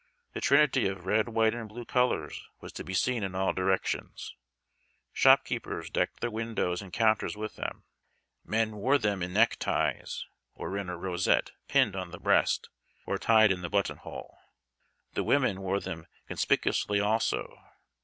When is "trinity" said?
0.41-0.87